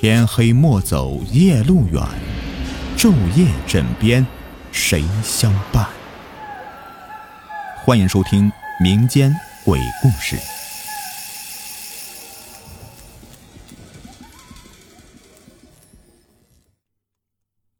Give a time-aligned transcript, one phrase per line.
[0.00, 2.00] 天黑莫走夜路远，
[2.96, 4.24] 昼夜枕边
[4.70, 5.88] 谁相伴？
[7.84, 8.48] 欢迎收听
[8.80, 9.34] 民间
[9.64, 10.36] 鬼故事。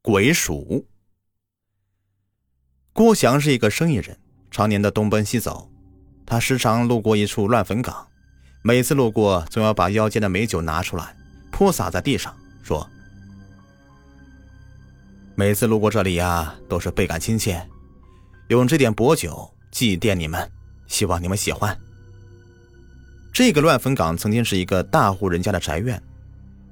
[0.03, 0.89] 鬼鼠。
[2.93, 4.19] 郭翔是一个生意人，
[4.50, 5.71] 常年的东奔西走。
[6.27, 8.09] 他时常路过一处乱坟岗，
[8.62, 11.15] 每次路过，总要把腰间的美酒拿出来，
[11.59, 12.89] 泼洒在地上，说
[15.35, 17.61] ：“每次路过这里呀，都是倍感亲切，
[18.47, 20.49] 用这点薄酒祭奠你们，
[20.87, 21.77] 希望你们喜欢。”
[23.35, 26.01] 这个乱坟岗曾经是一个大户人家的宅院，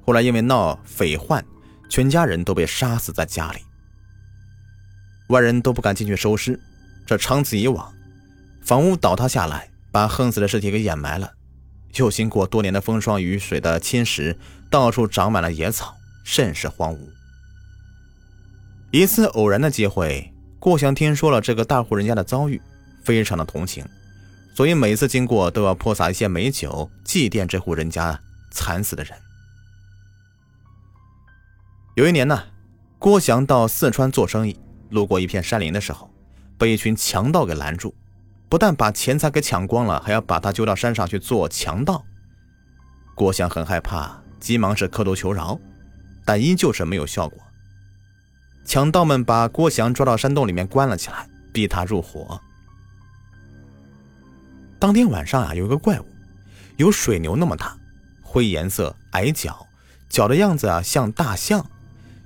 [0.04, 1.44] 后来因为闹匪患，
[1.90, 3.58] 全家人都被杀死在家里，
[5.30, 6.60] 外人都不敢进去收尸。
[7.04, 7.92] 这长此以往。
[8.62, 11.32] 房屋倒塌下来，把横死的尸体给掩埋了。
[11.98, 14.36] 又经过多年的风霜雨水的侵蚀，
[14.70, 16.98] 到处长满了野草，甚是荒芜。
[18.90, 22.60] 一次偶然的机会，郭祥听说了这个大户人家的遭遇，
[23.04, 23.84] 非常的同情，
[24.54, 28.18] 所以每次经过都要泼洒一些美酒，祭奠这户人家
[28.50, 29.12] 惨死的人。
[31.96, 32.44] 有一年呢，
[32.98, 34.58] 郭祥到四川做生意，
[34.90, 36.10] 路过一片山林的时候，
[36.58, 37.94] 被一群强盗给拦住。
[38.48, 42.04] 不但把钱财给抢光了，还要把他揪到山上去做强盗。
[43.14, 45.58] 郭襄很害怕，急忙是磕头求饶，
[46.24, 47.38] 但依旧是没有效果。
[48.64, 52.40] 强盗们把郭襄抓到山洞里面关了起来，逼他入伙。
[54.78, 56.06] 当天晚上啊，有一个怪物，
[56.76, 57.76] 有水牛那么大，
[58.22, 59.66] 灰颜色，矮脚，
[60.08, 61.64] 脚的样子啊像大象，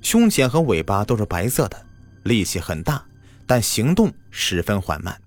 [0.03, 1.87] 胸前和尾巴都是白色的，
[2.25, 3.05] 力气很大，
[3.47, 5.19] 但行动十分缓慢。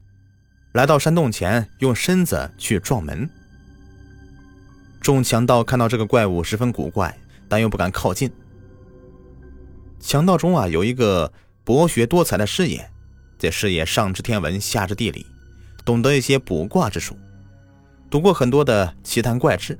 [0.73, 3.29] 来到山洞前，用身子去撞门。
[4.99, 7.16] 众强盗看到这个怪物十分古怪，
[7.47, 8.31] 但又不敢靠近。
[9.99, 11.31] 强盗中啊，有一个
[11.63, 12.89] 博学多才的师爷，
[13.38, 15.25] 这师爷上知天文，下知地理，
[15.85, 17.16] 懂得一些卜卦之术，
[18.09, 19.78] 读过很多的奇谈怪志。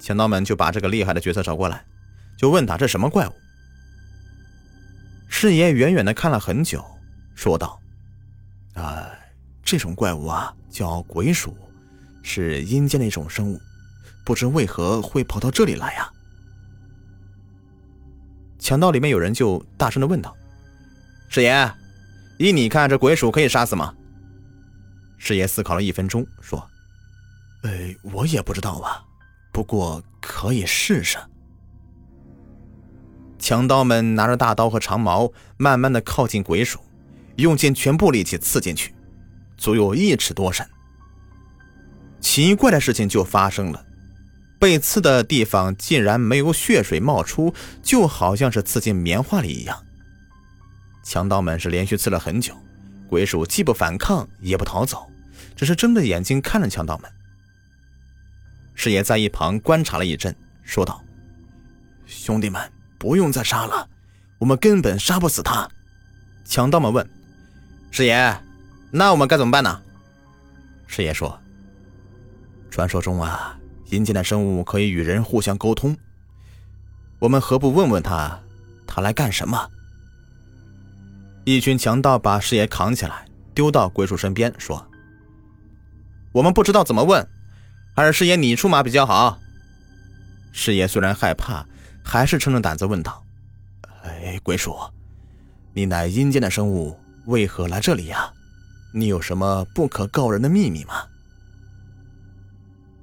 [0.00, 1.84] 强盗们就把这个厉害的角色找过来，
[2.38, 3.32] 就问他这什么怪物。
[5.28, 6.82] 师爷远远的看了很久，
[7.34, 7.78] 说道
[8.72, 9.10] ：“啊。”
[9.70, 11.56] 这种怪物啊，叫鬼鼠，
[12.24, 13.60] 是阴间的一种生物，
[14.24, 16.10] 不知为何会跑到这里来呀？
[18.58, 20.36] 强盗里面有人就大声的问道
[21.30, 21.72] ：“师爷，
[22.36, 23.94] 依你看，这鬼鼠可以杀死吗？”
[25.18, 26.68] 师爷思考了一分钟，说
[27.62, 27.70] ：“呃，
[28.02, 29.04] 我也不知道啊，
[29.52, 31.16] 不过可以试试。”
[33.38, 36.80] 强盗们拿着大刀和长矛，慢慢的靠近鬼鼠，
[37.36, 38.92] 用尽全部力气刺进去。
[39.60, 40.66] 足有一尺多深。
[42.18, 43.84] 奇怪的事情就发生了，
[44.58, 49.84] 被刺的地方竟然没有血水冒出，就好像是刺进棉花里一样。
[51.04, 52.54] 强盗们是连续刺了很久，
[53.08, 55.10] 鬼鼠既不反抗也不逃走，
[55.54, 57.10] 只是睁着眼睛看着强盗们。
[58.74, 61.04] 师爷在一旁观察了一阵，说道
[62.06, 63.86] ：“兄弟们，不用再杀了，
[64.38, 65.68] 我们根本杀不死他。”
[66.44, 67.06] 强盗们问
[67.90, 68.40] ：“师爷。”
[68.90, 69.80] 那我们该怎么办呢？
[70.86, 71.38] 师爷说
[72.70, 73.56] ：“传说中啊，
[73.86, 75.96] 阴间的生物可以与人互相沟通。
[77.20, 78.40] 我们何不问问他，
[78.88, 79.70] 他来干什么？”
[81.46, 83.24] 一群强盗把师爷扛起来，
[83.54, 84.84] 丢到鬼鼠身边，说
[86.32, 87.24] ：“我们不知道怎么问，
[87.94, 89.38] 还是师爷你出马比较好。”
[90.52, 91.64] 师爷虽然害怕，
[92.04, 93.24] 还是撑着胆子问道
[94.02, 94.76] ：“哎，鬼鼠，
[95.72, 98.28] 你乃阴间的生物，为何来这里呀？”
[98.92, 100.94] 你有什么不可告人的秘密吗？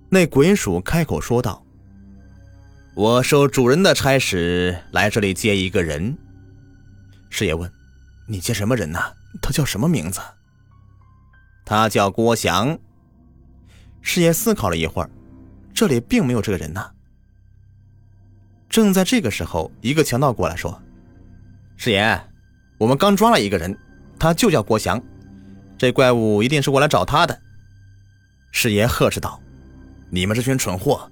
[0.09, 1.65] 那鬼鼠开口说道
[2.95, 6.17] ：“我受主人的差使来这里接一个人。”
[7.29, 7.71] 师爷问
[8.27, 8.99] ：“你接什么人呢？
[9.41, 10.19] 他叫什么名字？”
[11.65, 12.77] 他叫郭翔。
[14.01, 15.09] 师爷思考了一会儿，
[15.73, 16.91] 这里并没有这个人呢。
[18.69, 20.81] 正在这个时候，一个强盗过来说
[21.75, 22.21] ：“师爷，
[22.77, 23.77] 我们刚抓了一个人，
[24.17, 25.01] 他就叫郭翔。”
[25.77, 27.39] 这怪物一定是过来找他的。
[28.51, 29.39] 师爷呵斥道
[30.09, 31.09] ：“你们这群蠢货，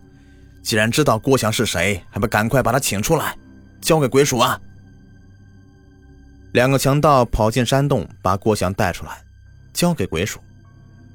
[0.63, 3.38] 既然知道郭翔是谁，还不赶快把他请出来，
[3.79, 4.59] 交给鬼鼠啊！”
[6.53, 9.21] 两个强盗跑进山洞，把郭翔带出来，
[9.73, 10.39] 交给鬼鼠。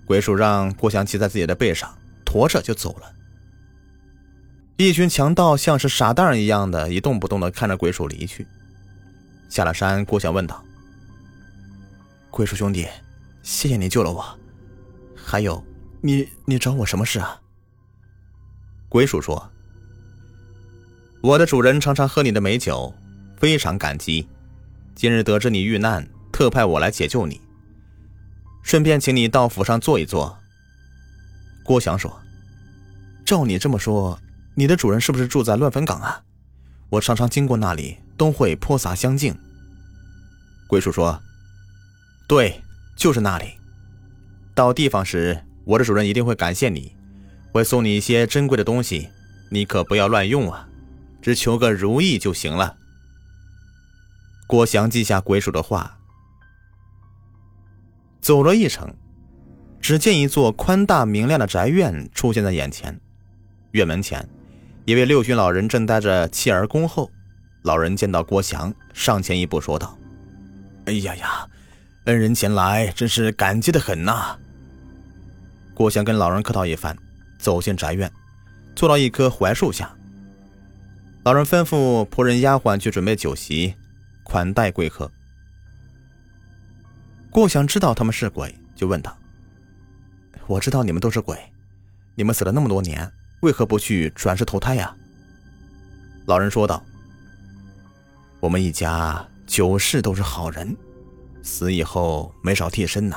[0.04, 1.92] 鬼鼠让郭翔骑在自己的背上，
[2.24, 3.12] 驮着就走了。
[4.76, 8.46] 一群强盗像是傻蛋一样的一动不动的看着鬼鼠离去。
[9.48, 10.64] 下了山，郭翔问道
[12.30, 12.86] ：“鬼鼠兄弟。”
[13.50, 14.38] 谢谢你救了我，
[15.16, 15.62] 还有，
[16.00, 17.40] 你你找我什么事啊？
[18.88, 19.50] 鬼鼠说
[21.20, 22.94] ：“我的主人常常喝你的美酒，
[23.36, 24.28] 非常感激。
[24.94, 27.40] 今日得知你遇难，特派我来解救你，
[28.62, 30.38] 顺便请你到府上坐一坐。”
[31.64, 32.20] 郭翔说
[33.26, 34.16] ：“照你这么说，
[34.54, 36.22] 你的主人是不是住在乱坟岗啊？
[36.88, 39.36] 我常常经过那里，都会泼洒香敬。”
[40.68, 41.20] 鬼叔说
[42.28, 42.62] ：“对，
[43.00, 43.54] 就是那里。
[44.54, 46.94] 到地方时，我的主人一定会感谢你，
[47.50, 49.08] 会送你一些珍贵的东西，
[49.50, 50.68] 你可不要乱用啊，
[51.22, 52.76] 只求个如意就行了。”
[54.46, 55.98] 郭翔记下鬼叔的话，
[58.20, 58.94] 走了一程。
[59.80, 63.00] 只见一座宽大明亮的宅院出现在眼前，
[63.70, 64.28] 院门前，
[64.84, 67.10] 一位六旬老人正带着妻儿恭候。
[67.62, 69.96] 老人见到郭翔，上前一步说道
[70.84, 71.48] ：“哎呀呀，
[72.10, 74.36] 恩人前来，真是感激的很呐。”
[75.72, 76.96] 郭翔跟老人客套一番，
[77.38, 78.10] 走进宅院，
[78.74, 79.94] 坐到一棵槐树下。
[81.22, 83.76] 老人吩咐仆人丫鬟去准备酒席，
[84.24, 85.08] 款待贵客。
[87.30, 89.16] 郭翔知道他们是鬼，就问道。
[90.48, 91.38] 我知道你们都是鬼，
[92.16, 93.08] 你们死了那么多年，
[93.42, 94.92] 为何不去转世投胎呀？
[96.26, 96.84] 老人说道
[98.40, 100.76] ：“我们一家九世都是好人，
[101.42, 103.16] 死以后没少替身呐。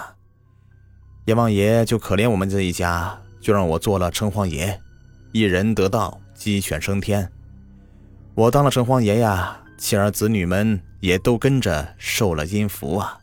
[1.26, 4.80] 阎王爷就可怜我们这一家，就让我做了城隍爷，
[5.32, 7.32] 一人得道，鸡犬升天。
[8.36, 13.20] 我当了城隍爷呀，妻儿子女们也都跟着受了阴福啊。”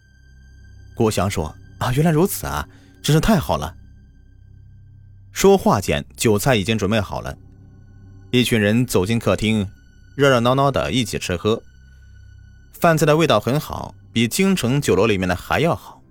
[0.97, 2.69] 郭祥说：“啊，原来如此啊，
[3.02, 3.75] 真是太好了。”
[5.32, 7.37] 说话间，酒菜已经准备好了。
[8.31, 9.69] 一群人走进客厅，
[10.17, 11.62] 热热闹闹的一起吃喝。
[12.73, 16.02] 饭菜的味道很好，比京城酒楼里面的还要好。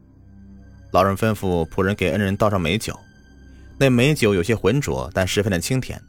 [0.92, 2.98] 老人吩咐仆人给恩人倒上美酒，
[3.78, 6.01] 那美酒有些浑浊，但十分的清甜。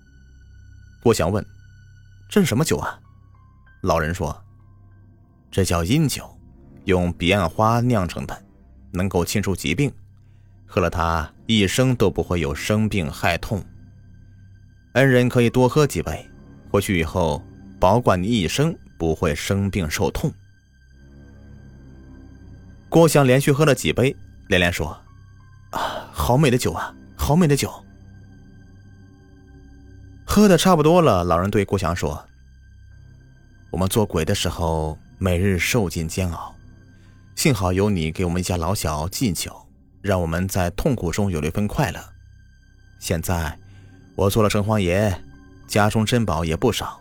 [1.02, 1.44] 郭祥问
[2.30, 2.98] ：“这是什么酒啊？”
[3.82, 4.44] 老人说
[5.50, 6.24] ：“这叫阴酒，
[6.84, 8.44] 用彼岸花酿成的，
[8.92, 9.92] 能够清除疾病。”
[10.66, 13.64] 喝了它，一生都不会有生病害痛。
[14.92, 16.24] 恩人可以多喝几杯，
[16.70, 17.42] 回去以后
[17.80, 20.32] 保管你一生不会生病受痛。
[22.90, 24.14] 郭襄连续喝了几杯，
[24.48, 24.88] 连连说
[25.70, 27.72] ：“啊，好美的酒啊，好美的酒！”
[30.26, 32.26] 喝的差不多了，老人对郭襄说
[33.70, 36.52] ：“我们做鬼的时候，每日受尽煎熬，
[37.36, 39.56] 幸好有你给我们一家老小敬酒。”
[40.02, 42.00] 让我们在痛苦中有了一份快乐。
[42.98, 43.58] 现在
[44.14, 45.14] 我做了城隍爷，
[45.68, 46.98] 家中珍宝也不少，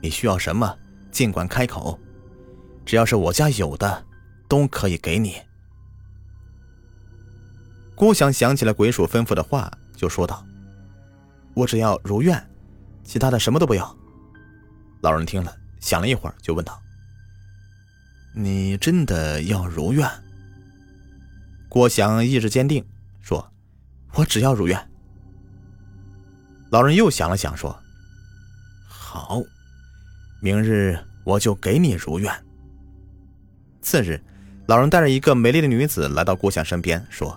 [0.00, 0.76] 你需要什么
[1.12, 1.96] 尽管开口，
[2.84, 4.04] 只要是我家有的，
[4.50, 5.36] 都可以给你。
[7.94, 10.44] 郭翔想起了鬼鼠吩咐的话，就说道
[11.54, 12.50] ：“我只要如愿，
[13.04, 13.96] 其他的什么都不要。”
[15.02, 16.82] 老人听了，想了一会儿，就问道
[18.34, 20.10] ：“你真的要如愿？”
[21.70, 22.84] 郭翔意志坚定，
[23.20, 23.52] 说
[24.14, 24.90] ：“我只要如愿。”
[26.72, 27.78] 老人又想了想，说
[28.88, 29.40] ：“好，
[30.40, 32.34] 明日我就给你如愿。”
[33.80, 34.20] 次日，
[34.70, 37.36] 老人带着一个美丽的女子来到郭翔身边，说：“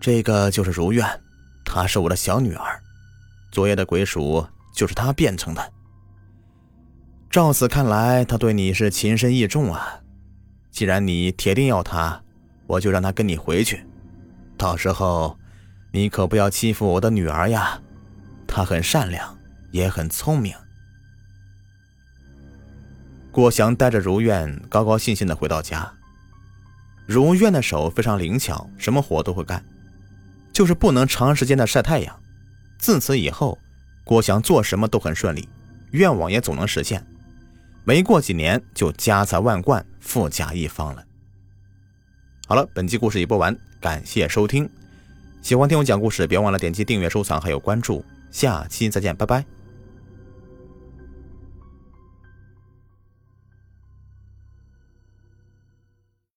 [0.00, 1.06] 这个就是如愿，
[1.62, 2.80] 她是我的小女儿，
[3.52, 5.72] 昨夜的鬼鼠就是她变成的。
[7.28, 10.00] 照此看来，她对你是情深意重啊。
[10.70, 12.18] 既然你铁定要她。”
[12.66, 13.84] 我就让他跟你回去，
[14.56, 15.38] 到时候
[15.92, 17.78] 你可不要欺负我的女儿呀！
[18.46, 19.36] 她很善良，
[19.70, 20.56] 也很聪明。
[23.34, 25.92] 郭翔带着如愿高高兴兴的回到家。
[27.04, 29.64] 如愿的手非常灵巧，什么活都会干，
[30.52, 32.16] 就是不能长时间的晒太阳。
[32.78, 33.58] 自此以后，
[34.04, 35.48] 郭翔做什么都很顺利，
[35.90, 37.04] 愿望也总能实现。
[37.82, 41.04] 没过几年，就家财万贯，富甲一方了。
[42.46, 44.70] 好了，本期故事已播完，感谢收听。
[45.42, 48.04] 喜欢听我讲故事，别忘了点击订阅、收藏还有关注。
[48.30, 49.44] 下期再见，拜拜。